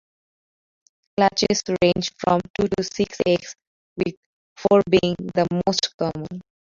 [1.15, 3.55] Clutches range from two to six eggs
[3.97, 4.15] with
[4.57, 6.41] four being the most common.